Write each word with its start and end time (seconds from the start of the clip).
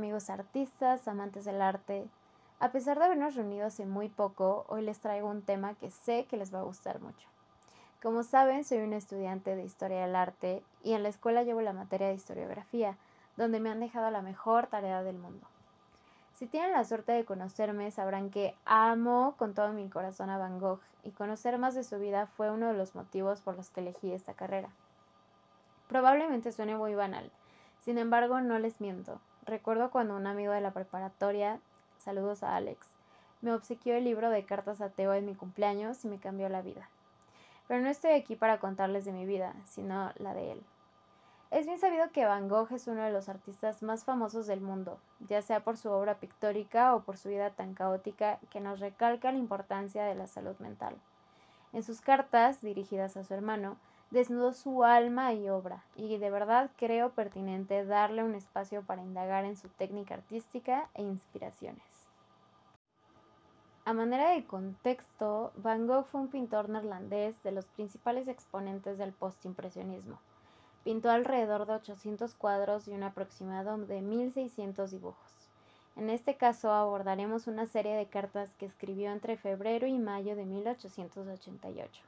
amigos 0.00 0.30
artistas, 0.30 1.06
amantes 1.08 1.44
del 1.44 1.60
arte. 1.60 2.08
A 2.58 2.72
pesar 2.72 2.98
de 2.98 3.04
habernos 3.04 3.34
reunido 3.34 3.66
hace 3.66 3.84
muy 3.84 4.08
poco, 4.08 4.64
hoy 4.68 4.80
les 4.80 4.98
traigo 4.98 5.28
un 5.28 5.42
tema 5.42 5.74
que 5.74 5.90
sé 5.90 6.24
que 6.24 6.38
les 6.38 6.54
va 6.54 6.60
a 6.60 6.62
gustar 6.62 7.00
mucho. 7.00 7.28
Como 8.02 8.22
saben, 8.22 8.64
soy 8.64 8.78
un 8.78 8.94
estudiante 8.94 9.54
de 9.54 9.62
Historia 9.62 10.00
del 10.00 10.16
Arte 10.16 10.64
y 10.82 10.94
en 10.94 11.02
la 11.02 11.10
escuela 11.10 11.42
llevo 11.42 11.60
la 11.60 11.74
materia 11.74 12.08
de 12.08 12.14
historiografía, 12.14 12.96
donde 13.36 13.60
me 13.60 13.68
han 13.68 13.78
dejado 13.78 14.10
la 14.10 14.22
mejor 14.22 14.68
tarea 14.68 15.02
del 15.02 15.18
mundo. 15.18 15.46
Si 16.32 16.46
tienen 16.46 16.72
la 16.72 16.84
suerte 16.84 17.12
de 17.12 17.26
conocerme, 17.26 17.90
sabrán 17.90 18.30
que 18.30 18.56
amo 18.64 19.34
con 19.36 19.52
todo 19.52 19.74
mi 19.74 19.90
corazón 19.90 20.30
a 20.30 20.38
Van 20.38 20.60
Gogh 20.60 20.80
y 21.04 21.10
conocer 21.10 21.58
más 21.58 21.74
de 21.74 21.84
su 21.84 21.98
vida 21.98 22.26
fue 22.26 22.50
uno 22.50 22.68
de 22.68 22.74
los 22.74 22.94
motivos 22.94 23.42
por 23.42 23.54
los 23.54 23.68
que 23.68 23.80
elegí 23.80 24.14
esta 24.14 24.32
carrera. 24.32 24.70
Probablemente 25.88 26.52
suene 26.52 26.74
muy 26.74 26.94
banal, 26.94 27.30
sin 27.80 27.98
embargo 27.98 28.40
no 28.40 28.58
les 28.58 28.80
miento. 28.80 29.20
Recuerdo 29.50 29.90
cuando 29.90 30.14
un 30.14 30.28
amigo 30.28 30.52
de 30.52 30.60
la 30.60 30.70
preparatoria, 30.70 31.58
saludos 31.98 32.44
a 32.44 32.54
Alex, 32.54 32.86
me 33.40 33.52
obsequió 33.52 33.96
el 33.96 34.04
libro 34.04 34.30
de 34.30 34.44
cartas 34.44 34.80
a 34.80 34.90
Teo 34.90 35.12
en 35.12 35.26
mi 35.26 35.34
cumpleaños 35.34 36.04
y 36.04 36.08
me 36.08 36.20
cambió 36.20 36.48
la 36.48 36.62
vida. 36.62 36.88
Pero 37.66 37.82
no 37.82 37.88
estoy 37.88 38.12
aquí 38.12 38.36
para 38.36 38.60
contarles 38.60 39.04
de 39.04 39.10
mi 39.10 39.26
vida, 39.26 39.56
sino 39.64 40.12
la 40.18 40.34
de 40.34 40.52
él. 40.52 40.62
Es 41.50 41.66
bien 41.66 41.80
sabido 41.80 42.12
que 42.12 42.26
Van 42.26 42.48
Gogh 42.48 42.70
es 42.70 42.86
uno 42.86 43.02
de 43.02 43.10
los 43.10 43.28
artistas 43.28 43.82
más 43.82 44.04
famosos 44.04 44.46
del 44.46 44.60
mundo, 44.60 45.00
ya 45.28 45.42
sea 45.42 45.64
por 45.64 45.76
su 45.76 45.90
obra 45.90 46.20
pictórica 46.20 46.94
o 46.94 47.02
por 47.02 47.16
su 47.16 47.28
vida 47.28 47.50
tan 47.50 47.74
caótica 47.74 48.38
que 48.50 48.60
nos 48.60 48.78
recalca 48.78 49.32
la 49.32 49.38
importancia 49.38 50.04
de 50.04 50.14
la 50.14 50.28
salud 50.28 50.56
mental. 50.60 50.94
En 51.72 51.82
sus 51.82 52.00
cartas, 52.00 52.60
dirigidas 52.60 53.16
a 53.16 53.24
su 53.24 53.34
hermano, 53.34 53.78
desnudó 54.10 54.52
su 54.52 54.84
alma 54.84 55.32
y 55.32 55.48
obra, 55.48 55.84
y 55.94 56.18
de 56.18 56.30
verdad 56.30 56.70
creo 56.76 57.10
pertinente 57.10 57.84
darle 57.84 58.24
un 58.24 58.34
espacio 58.34 58.82
para 58.82 59.02
indagar 59.02 59.44
en 59.44 59.56
su 59.56 59.68
técnica 59.68 60.14
artística 60.14 60.88
e 60.94 61.02
inspiraciones. 61.02 61.84
A 63.84 63.92
manera 63.92 64.30
de 64.30 64.44
contexto, 64.44 65.52
Van 65.56 65.86
Gogh 65.86 66.04
fue 66.04 66.20
un 66.20 66.28
pintor 66.28 66.68
neerlandés 66.68 67.42
de 67.42 67.52
los 67.52 67.66
principales 67.66 68.28
exponentes 68.28 68.98
del 68.98 69.12
postimpresionismo 69.12 70.18
Pintó 70.84 71.10
alrededor 71.10 71.66
de 71.66 71.74
800 71.74 72.34
cuadros 72.34 72.88
y 72.88 72.92
un 72.92 73.02
aproximado 73.02 73.76
de 73.76 74.00
1600 74.00 74.90
dibujos. 74.90 75.30
En 75.96 76.08
este 76.08 76.36
caso 76.36 76.72
abordaremos 76.72 77.46
una 77.46 77.66
serie 77.66 77.94
de 77.94 78.06
cartas 78.06 78.54
que 78.54 78.64
escribió 78.64 79.10
entre 79.12 79.36
febrero 79.36 79.86
y 79.86 79.98
mayo 79.98 80.36
de 80.36 80.46
1888, 80.46 82.02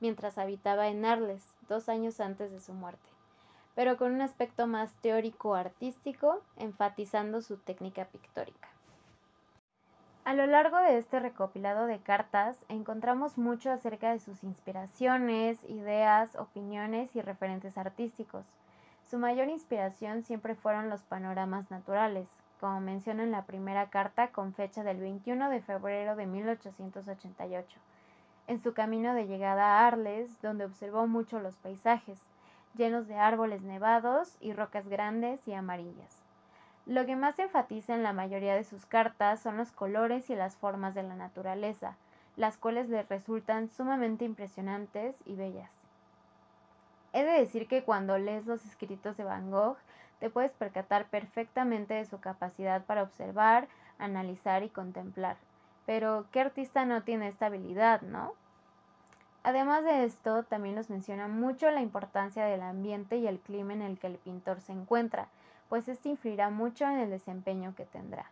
mientras 0.00 0.38
habitaba 0.38 0.88
en 0.88 1.04
Arles, 1.04 1.54
dos 1.68 1.88
años 1.88 2.20
antes 2.20 2.50
de 2.50 2.60
su 2.60 2.72
muerte, 2.72 3.08
pero 3.74 3.96
con 3.96 4.12
un 4.12 4.20
aspecto 4.20 4.66
más 4.66 4.92
teórico-artístico, 5.02 6.40
enfatizando 6.56 7.42
su 7.42 7.56
técnica 7.56 8.06
pictórica. 8.06 8.68
A 10.24 10.32
lo 10.32 10.46
largo 10.46 10.78
de 10.78 10.96
este 10.96 11.20
recopilado 11.20 11.84
de 11.84 11.98
cartas 11.98 12.56
encontramos 12.70 13.36
mucho 13.36 13.70
acerca 13.70 14.10
de 14.10 14.20
sus 14.20 14.42
inspiraciones, 14.42 15.62
ideas, 15.68 16.34
opiniones 16.36 17.14
y 17.14 17.20
referentes 17.20 17.76
artísticos. 17.76 18.46
Su 19.10 19.18
mayor 19.18 19.48
inspiración 19.48 20.22
siempre 20.22 20.54
fueron 20.54 20.88
los 20.88 21.02
panoramas 21.02 21.70
naturales, 21.70 22.26
como 22.58 22.80
menciona 22.80 23.22
en 23.22 23.32
la 23.32 23.44
primera 23.44 23.90
carta 23.90 24.28
con 24.28 24.54
fecha 24.54 24.82
del 24.82 24.98
21 24.98 25.50
de 25.50 25.60
febrero 25.60 26.16
de 26.16 26.24
1888, 26.24 27.78
en 28.46 28.60
su 28.60 28.74
camino 28.74 29.14
de 29.14 29.26
llegada 29.26 29.78
a 29.78 29.86
Arles, 29.86 30.30
donde 30.42 30.64
observó 30.64 31.06
mucho 31.06 31.40
los 31.40 31.56
paisajes, 31.56 32.18
llenos 32.76 33.06
de 33.06 33.16
árboles 33.16 33.62
nevados 33.62 34.36
y 34.40 34.52
rocas 34.52 34.88
grandes 34.88 35.46
y 35.48 35.54
amarillas. 35.54 36.22
Lo 36.86 37.06
que 37.06 37.16
más 37.16 37.38
enfatiza 37.38 37.94
en 37.94 38.02
la 38.02 38.12
mayoría 38.12 38.54
de 38.54 38.64
sus 38.64 38.84
cartas 38.84 39.40
son 39.40 39.56
los 39.56 39.72
colores 39.72 40.28
y 40.28 40.34
las 40.34 40.56
formas 40.56 40.94
de 40.94 41.02
la 41.02 41.14
naturaleza, 41.14 41.96
las 42.36 42.58
cuales 42.58 42.88
le 42.88 43.02
resultan 43.04 43.70
sumamente 43.70 44.24
impresionantes 44.24 45.16
y 45.24 45.34
bellas. 45.34 45.70
He 47.12 47.24
de 47.24 47.38
decir 47.38 47.68
que 47.68 47.84
cuando 47.84 48.18
lees 48.18 48.44
los 48.44 48.66
escritos 48.66 49.16
de 49.16 49.24
Van 49.24 49.50
Gogh, 49.50 49.78
te 50.18 50.30
puedes 50.30 50.52
percatar 50.52 51.06
perfectamente 51.06 51.94
de 51.94 52.04
su 52.04 52.20
capacidad 52.20 52.84
para 52.84 53.02
observar, 53.02 53.68
analizar 53.98 54.62
y 54.62 54.68
contemplar. 54.68 55.36
Pero, 55.86 56.26
¿qué 56.30 56.40
artista 56.40 56.84
no 56.84 57.02
tiene 57.02 57.28
esta 57.28 57.46
habilidad, 57.46 58.02
no? 58.02 58.32
Además 59.42 59.84
de 59.84 60.04
esto, 60.04 60.44
también 60.44 60.74
nos 60.74 60.88
menciona 60.88 61.28
mucho 61.28 61.70
la 61.70 61.82
importancia 61.82 62.46
del 62.46 62.62
ambiente 62.62 63.18
y 63.18 63.26
el 63.26 63.38
clima 63.40 63.74
en 63.74 63.82
el 63.82 63.98
que 63.98 64.06
el 64.06 64.16
pintor 64.16 64.60
se 64.62 64.72
encuentra, 64.72 65.28
pues 65.68 65.86
esto 65.88 66.08
influirá 66.08 66.48
mucho 66.48 66.86
en 66.86 66.98
el 66.98 67.10
desempeño 67.10 67.74
que 67.74 67.84
tendrá. 67.84 68.30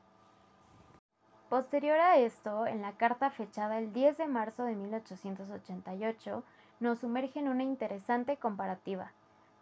Posterior 1.50 1.98
a 2.00 2.16
esto, 2.16 2.66
en 2.66 2.80
la 2.80 2.92
carta 2.92 3.28
fechada 3.28 3.78
el 3.78 3.92
10 3.92 4.16
de 4.16 4.26
marzo 4.26 4.64
de 4.64 4.74
1888, 4.74 6.42
nos 6.80 7.00
sumerge 7.00 7.40
en 7.40 7.48
una 7.48 7.62
interesante 7.62 8.38
comparativa 8.38 9.12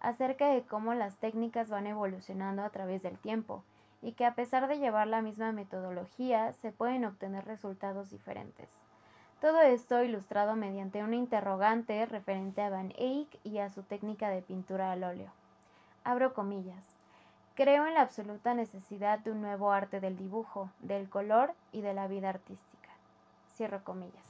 acerca 0.00 0.48
de 0.48 0.62
cómo 0.62 0.94
las 0.94 1.16
técnicas 1.16 1.68
van 1.68 1.88
evolucionando 1.88 2.62
a 2.62 2.70
través 2.70 3.02
del 3.02 3.18
tiempo 3.18 3.64
y 4.03 4.12
que 4.12 4.25
a 4.25 4.34
pesar 4.34 4.69
de 4.69 4.78
llevar 4.78 5.06
la 5.06 5.22
misma 5.22 5.53
metodología 5.53 6.53
se 6.55 6.72
pueden 6.72 7.05
obtener 7.05 7.44
resultados 7.44 8.11
diferentes. 8.11 8.69
Todo 9.41 9.62
esto 9.62 10.03
ilustrado 10.03 10.55
mediante 10.55 11.03
una 11.03 11.16
interrogante 11.16 12.05
referente 12.06 12.61
a 12.62 12.71
Van 12.71 12.93
Eyck 12.99 13.28
y 13.43 13.59
a 13.59 13.71
su 13.71 13.83
técnica 13.83 14.28
de 14.28 14.43
pintura 14.43 14.93
al 14.93 15.03
óleo. 15.03 15.31
Abro 16.05 16.34
comillas. 16.34 16.84
Creo 17.55 17.87
en 17.87 17.94
la 17.94 18.03
absoluta 18.03 18.55
necesidad 18.55 19.19
de 19.19 19.33
un 19.33 19.41
nuevo 19.41 19.72
arte 19.72 20.00
del 20.00 20.17
dibujo, 20.17 20.71
del 20.81 21.09
color 21.09 21.53
y 21.72 21.81
de 21.81 21.94
la 21.94 22.06
vida 22.06 22.28
artística. 22.28 22.88
Cierro 23.55 23.82
comillas. 23.82 24.25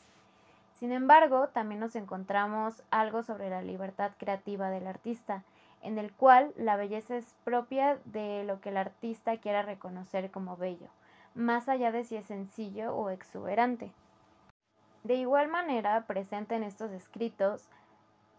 Sin 0.78 0.92
embargo, 0.92 1.48
también 1.48 1.80
nos 1.80 1.94
encontramos 1.94 2.82
algo 2.90 3.22
sobre 3.22 3.50
la 3.50 3.62
libertad 3.62 4.12
creativa 4.16 4.70
del 4.70 4.86
artista, 4.86 5.42
en 5.82 5.98
el 5.98 6.12
cual 6.12 6.52
la 6.56 6.76
belleza 6.76 7.16
es 7.16 7.34
propia 7.44 7.98
de 8.04 8.44
lo 8.44 8.60
que 8.60 8.68
el 8.70 8.76
artista 8.76 9.36
quiera 9.38 9.62
reconocer 9.62 10.30
como 10.30 10.56
bello, 10.56 10.88
más 11.34 11.68
allá 11.68 11.92
de 11.92 12.04
si 12.04 12.16
es 12.16 12.26
sencillo 12.26 12.94
o 12.94 13.10
exuberante. 13.10 13.92
De 15.04 15.14
igual 15.14 15.48
manera, 15.48 16.04
presente 16.06 16.54
en 16.54 16.62
estos 16.62 16.90
escritos 16.92 17.68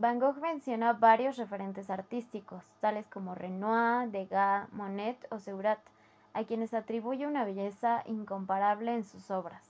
Van 0.01 0.19
Gogh 0.19 0.39
menciona 0.41 0.93
varios 0.93 1.37
referentes 1.37 1.91
artísticos, 1.91 2.65
tales 2.79 3.05
como 3.05 3.35
Renoir, 3.35 4.09
Degas, 4.09 4.67
Monet 4.73 5.27
o 5.29 5.37
Seurat, 5.37 5.77
a 6.33 6.43
quienes 6.43 6.73
atribuye 6.73 7.27
una 7.27 7.45
belleza 7.45 8.01
incomparable 8.07 8.95
en 8.95 9.03
sus 9.03 9.29
obras. 9.29 9.63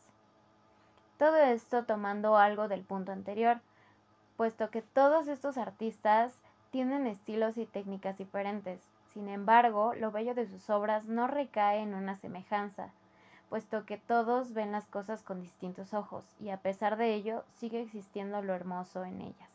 Todo 1.17 1.35
esto 1.35 1.83
tomando 1.83 2.37
algo 2.37 2.69
del 2.69 2.85
punto 2.85 3.11
anterior, 3.11 3.59
puesto 4.37 4.69
que 4.69 4.81
todos 4.81 5.27
estos 5.27 5.57
artistas 5.57 6.39
tienen 6.71 7.05
estilos 7.05 7.57
y 7.57 7.65
técnicas 7.65 8.17
diferentes. 8.17 8.81
Sin 9.13 9.27
embargo, 9.27 9.93
lo 9.93 10.11
bello 10.11 10.33
de 10.33 10.47
sus 10.47 10.69
obras 10.69 11.05
no 11.05 11.27
recae 11.27 11.81
en 11.81 11.93
una 11.93 12.15
semejanza, 12.15 12.93
puesto 13.49 13.85
que 13.85 13.97
todos 13.97 14.53
ven 14.53 14.71
las 14.71 14.87
cosas 14.87 15.21
con 15.21 15.41
distintos 15.41 15.93
ojos 15.93 16.25
y 16.39 16.49
a 16.49 16.57
pesar 16.57 16.95
de 16.95 17.13
ello 17.13 17.43
sigue 17.55 17.81
existiendo 17.81 18.41
lo 18.41 18.53
hermoso 18.53 19.03
en 19.03 19.21
ellas. 19.21 19.49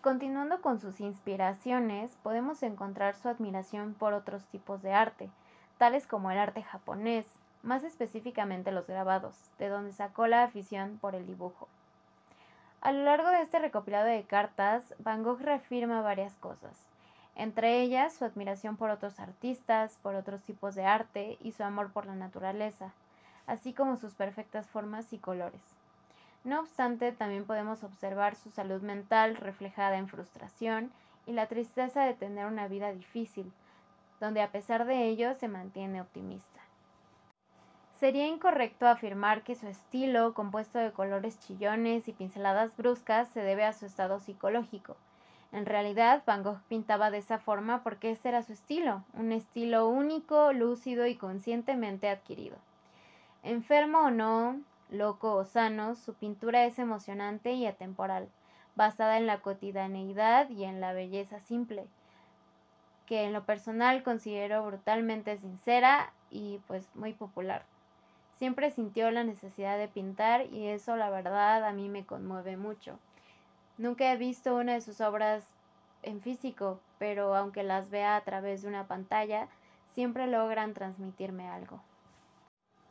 Continuando 0.00 0.62
con 0.62 0.80
sus 0.80 0.98
inspiraciones, 1.00 2.16
podemos 2.22 2.62
encontrar 2.62 3.14
su 3.14 3.28
admiración 3.28 3.92
por 3.92 4.14
otros 4.14 4.46
tipos 4.46 4.80
de 4.80 4.94
arte, 4.94 5.28
tales 5.76 6.06
como 6.06 6.30
el 6.30 6.38
arte 6.38 6.62
japonés, 6.62 7.26
más 7.62 7.84
específicamente 7.84 8.72
los 8.72 8.86
grabados, 8.86 9.50
de 9.58 9.68
donde 9.68 9.92
sacó 9.92 10.26
la 10.26 10.42
afición 10.42 10.96
por 10.98 11.14
el 11.14 11.26
dibujo. 11.26 11.68
A 12.82 12.92
lo 12.92 13.04
largo 13.04 13.28
de 13.28 13.42
este 13.42 13.58
recopilado 13.58 14.06
de 14.06 14.22
cartas, 14.22 14.94
Van 14.98 15.22
Gogh 15.22 15.40
reafirma 15.40 16.00
varias 16.00 16.34
cosas, 16.36 16.78
entre 17.34 17.82
ellas 17.82 18.14
su 18.14 18.24
admiración 18.24 18.78
por 18.78 18.88
otros 18.88 19.20
artistas, 19.20 19.98
por 20.02 20.14
otros 20.14 20.42
tipos 20.42 20.74
de 20.74 20.86
arte 20.86 21.36
y 21.42 21.52
su 21.52 21.62
amor 21.62 21.92
por 21.92 22.06
la 22.06 22.14
naturaleza, 22.14 22.92
así 23.46 23.74
como 23.74 23.98
sus 23.98 24.14
perfectas 24.14 24.66
formas 24.66 25.12
y 25.12 25.18
colores. 25.18 25.60
No 26.42 26.60
obstante, 26.60 27.12
también 27.12 27.44
podemos 27.44 27.84
observar 27.84 28.34
su 28.34 28.50
salud 28.50 28.80
mental 28.80 29.36
reflejada 29.36 29.98
en 29.98 30.08
frustración 30.08 30.90
y 31.26 31.32
la 31.32 31.48
tristeza 31.48 32.04
de 32.04 32.14
tener 32.14 32.46
una 32.46 32.66
vida 32.66 32.92
difícil, 32.92 33.52
donde 34.20 34.40
a 34.40 34.52
pesar 34.52 34.86
de 34.86 35.04
ello 35.04 35.34
se 35.34 35.48
mantiene 35.48 36.00
optimista. 36.00 36.59
Sería 38.00 38.26
incorrecto 38.26 38.88
afirmar 38.88 39.42
que 39.42 39.54
su 39.54 39.66
estilo, 39.66 40.32
compuesto 40.32 40.78
de 40.78 40.90
colores 40.90 41.38
chillones 41.38 42.08
y 42.08 42.14
pinceladas 42.14 42.74
bruscas, 42.74 43.28
se 43.28 43.42
debe 43.42 43.66
a 43.66 43.74
su 43.74 43.84
estado 43.84 44.20
psicológico. 44.20 44.96
En 45.52 45.66
realidad, 45.66 46.22
Van 46.24 46.42
Gogh 46.42 46.62
pintaba 46.66 47.10
de 47.10 47.18
esa 47.18 47.38
forma 47.38 47.82
porque 47.82 48.12
ese 48.12 48.30
era 48.30 48.42
su 48.42 48.54
estilo, 48.54 49.04
un 49.12 49.32
estilo 49.32 49.86
único, 49.86 50.54
lúcido 50.54 51.06
y 51.06 51.14
conscientemente 51.14 52.08
adquirido. 52.08 52.56
Enfermo 53.42 53.98
o 53.98 54.10
no, 54.10 54.58
loco 54.88 55.34
o 55.34 55.44
sano, 55.44 55.94
su 55.94 56.14
pintura 56.14 56.64
es 56.64 56.78
emocionante 56.78 57.52
y 57.52 57.66
atemporal, 57.66 58.30
basada 58.76 59.18
en 59.18 59.26
la 59.26 59.40
cotidianeidad 59.42 60.48
y 60.48 60.64
en 60.64 60.80
la 60.80 60.94
belleza 60.94 61.38
simple, 61.40 61.84
que 63.04 63.24
en 63.24 63.34
lo 63.34 63.44
personal 63.44 64.02
considero 64.02 64.64
brutalmente 64.64 65.36
sincera 65.36 66.14
y 66.30 66.60
pues 66.66 66.88
muy 66.94 67.12
popular. 67.12 67.62
Siempre 68.40 68.70
sintió 68.70 69.10
la 69.10 69.22
necesidad 69.22 69.76
de 69.76 69.86
pintar 69.86 70.46
y 70.46 70.68
eso 70.68 70.96
la 70.96 71.10
verdad 71.10 71.62
a 71.62 71.72
mí 71.72 71.90
me 71.90 72.06
conmueve 72.06 72.56
mucho. 72.56 72.98
Nunca 73.76 74.10
he 74.10 74.16
visto 74.16 74.56
una 74.56 74.72
de 74.72 74.80
sus 74.80 75.02
obras 75.02 75.44
en 76.02 76.22
físico, 76.22 76.80
pero 76.98 77.36
aunque 77.36 77.62
las 77.62 77.90
vea 77.90 78.16
a 78.16 78.22
través 78.22 78.62
de 78.62 78.68
una 78.68 78.86
pantalla, 78.86 79.48
siempre 79.94 80.26
logran 80.26 80.72
transmitirme 80.72 81.50
algo. 81.50 81.82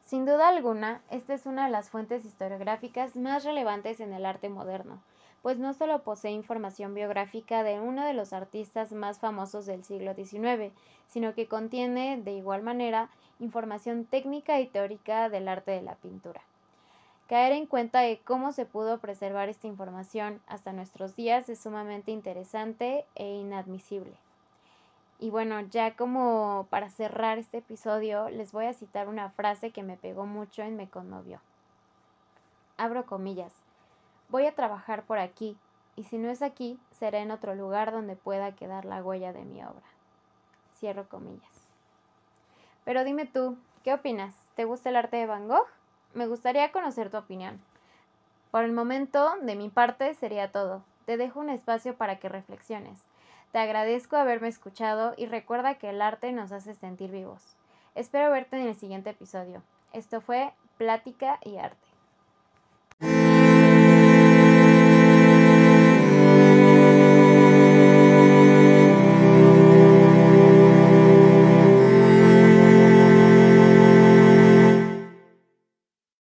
Sin 0.06 0.24
duda 0.24 0.50
alguna, 0.50 1.02
esta 1.10 1.34
es 1.34 1.48
una 1.48 1.66
de 1.66 1.72
las 1.72 1.90
fuentes 1.90 2.26
historiográficas 2.26 3.16
más 3.16 3.44
relevantes 3.44 4.02
en 4.02 4.14
el 4.14 4.28
arte 4.28 4.50
moderno, 4.50 5.02
pues 5.42 5.58
no 5.58 5.74
solo 5.74 6.04
posee 6.04 6.32
información 6.32 6.94
biográfica 6.94 7.64
de 7.64 7.80
uno 7.80 8.06
de 8.06 8.14
los 8.14 8.34
artistas 8.34 8.92
más 8.92 9.20
famosos 9.20 9.66
del 9.66 9.84
siglo 9.84 10.14
XIX, 10.14 10.74
sino 11.08 11.34
que 11.34 11.48
contiene, 11.48 12.22
de 12.22 12.34
igual 12.34 12.62
manera, 12.62 13.10
información 13.40 14.06
técnica 14.06 14.60
y 14.60 14.68
teórica 14.68 15.30
del 15.30 15.48
arte 15.48 15.72
de 15.72 15.82
la 15.82 15.96
pintura. 15.96 16.42
Caer 17.30 17.52
en 17.52 17.68
cuenta 17.68 18.02
de 18.02 18.20
cómo 18.26 18.52
se 18.52 18.66
pudo 18.66 18.98
preservar 18.98 19.50
esta 19.50 19.68
información 19.68 20.42
hasta 20.48 20.74
nuestros 20.74 21.16
días 21.16 21.48
es 21.48 21.60
sumamente 21.60 22.12
interesante 22.12 23.06
e 23.16 23.36
inadmisible. 23.36 24.14
Y 25.20 25.30
bueno, 25.30 25.60
ya 25.62 25.96
como 25.96 26.66
para 26.70 26.90
cerrar 26.90 27.38
este 27.38 27.58
episodio, 27.58 28.30
les 28.30 28.52
voy 28.52 28.66
a 28.66 28.74
citar 28.74 29.08
una 29.08 29.30
frase 29.30 29.72
que 29.72 29.84
me 29.84 29.98
pegó 29.98 30.26
mucho 30.26 30.64
y 30.64 30.72
me 30.72 30.90
conmovió. 30.90 31.40
Abro 32.78 33.06
comillas. 33.06 33.54
Voy 34.30 34.46
a 34.46 34.54
trabajar 34.54 35.04
por 35.04 35.18
aquí, 35.18 35.58
y 35.96 36.04
si 36.04 36.18
no 36.20 36.30
es 36.30 36.42
aquí, 36.44 36.80
será 36.92 37.20
en 37.20 37.32
otro 37.32 37.56
lugar 37.56 37.92
donde 37.92 38.16
pueda 38.16 38.56
quedar 38.56 38.86
la 38.86 39.04
huella 39.04 39.34
de 39.34 39.44
mi 39.44 39.64
obra. 39.64 39.82
Cierro 40.78 41.10
comillas. 41.10 41.68
Pero 42.86 43.04
dime 43.04 43.26
tú, 43.26 43.58
¿qué 43.84 43.94
opinas? 43.94 44.36
¿Te 44.56 44.66
gusta 44.66 44.90
el 44.90 44.96
arte 44.96 45.18
de 45.18 45.26
Van 45.26 45.48
Gogh? 45.48 45.68
Me 46.14 46.28
gustaría 46.28 46.72
conocer 46.72 47.10
tu 47.10 47.18
opinión. 47.18 47.60
Por 48.52 48.64
el 48.64 48.72
momento, 48.72 49.36
de 49.42 49.56
mi 49.56 49.70
parte, 49.70 50.14
sería 50.14 50.52
todo. 50.52 50.84
Te 51.06 51.18
dejo 51.18 51.40
un 51.40 51.50
espacio 51.50 51.96
para 51.96 52.20
que 52.20 52.30
reflexiones. 52.30 53.00
Te 53.52 53.58
agradezco 53.58 54.16
haberme 54.16 54.48
escuchado 54.48 55.16
y 55.18 55.26
recuerda 55.26 55.76
que 55.76 55.90
el 55.90 56.02
arte 56.02 56.32
nos 56.32 56.52
hace 56.52 56.76
sentir 56.76 57.10
vivos. 57.10 57.56
Espero 57.96 58.30
verte 58.30 58.58
en 58.62 58.68
el 58.68 58.76
siguiente 58.76 59.10
episodio. 59.10 59.64
Esto 59.92 60.22
fue 60.22 60.54
Plática 60.78 61.40
y 61.44 61.58
Arte. 61.58 61.89